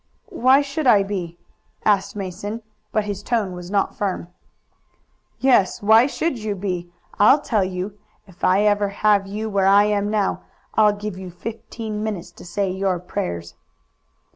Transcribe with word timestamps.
"Why 0.31 0.61
should 0.63 0.87
I 0.87 1.03
be?" 1.03 1.37
asked 1.85 2.15
Mason, 2.15 2.63
but 2.91 3.03
his 3.03 3.21
tone 3.21 3.51
was 3.51 3.69
not 3.69 3.93
firm. 3.95 4.29
"Yes, 5.37 5.83
why 5.83 6.07
should 6.07 6.39
you 6.39 6.55
be? 6.55 6.91
I'll 7.19 7.39
tell 7.39 7.63
you. 7.63 7.99
If 8.25 8.43
ever 8.43 8.89
I 8.89 8.93
have 8.93 9.27
you 9.27 9.47
where 9.47 9.67
I 9.67 9.83
am 9.83 10.09
now 10.09 10.41
I'll 10.73 10.95
give 10.95 11.19
you 11.19 11.29
fifteen 11.29 12.01
minutes 12.03 12.31
to 12.31 12.45
say 12.45 12.71
your 12.71 12.97
prayers." 12.99 13.53